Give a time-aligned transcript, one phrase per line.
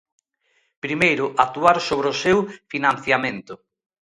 [0.83, 2.37] Primeiro, actuar sobre o seu
[2.71, 3.53] financiamento.